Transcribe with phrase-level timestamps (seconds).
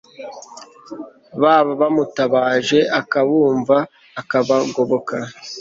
[1.41, 3.77] baba bamutabaje, akabumva,
[4.21, 5.15] akabagoboka